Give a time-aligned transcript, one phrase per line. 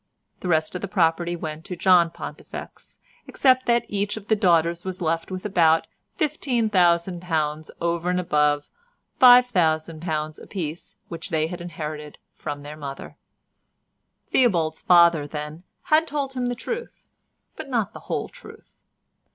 [0.39, 4.83] The rest of the property went to John Pontifex, except that each of the daughters
[4.83, 5.85] was left with about
[6.17, 8.67] £15,000 over and above
[9.21, 13.15] £5000 a piece which they inherited from their mother.
[14.31, 17.03] Theobald's father then had told him the truth
[17.55, 18.71] but not the whole truth.